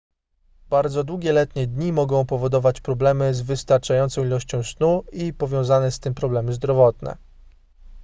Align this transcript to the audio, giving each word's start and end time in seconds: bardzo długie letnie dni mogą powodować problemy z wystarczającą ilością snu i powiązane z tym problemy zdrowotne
bardzo 0.69 1.03
długie 1.03 1.31
letnie 1.33 1.67
dni 1.67 1.93
mogą 1.93 2.25
powodować 2.25 2.81
problemy 2.81 3.33
z 3.33 3.41
wystarczającą 3.41 4.23
ilością 4.25 4.63
snu 4.63 5.03
i 5.11 5.33
powiązane 5.33 5.91
z 5.91 5.99
tym 5.99 6.13
problemy 6.13 6.53
zdrowotne 6.53 7.17